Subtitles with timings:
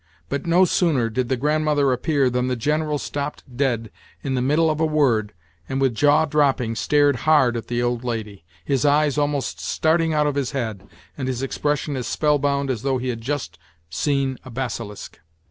[0.29, 3.91] But no sooner did the Grandmother appear than the General stopped dead
[4.23, 5.31] in the middle of a word,
[5.69, 10.33] and, with jaw dropping, stared hard at the old lady—his eyes almost starting out of
[10.33, 13.59] his head, and his expression as spellbound as though he had just
[13.91, 15.19] seen a basilisk.